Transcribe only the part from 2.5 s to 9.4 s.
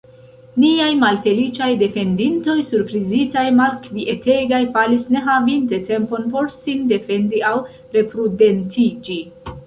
surprizitaj, malkvietegaj, falis ne havinte tempon por sin defendi aŭ reprudentiĝi.